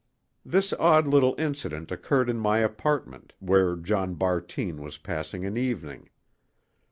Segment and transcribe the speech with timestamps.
[0.43, 6.09] This odd little incident occurred in my apartment, where John Bartine was passing an evening.